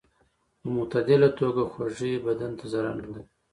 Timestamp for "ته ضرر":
2.59-2.93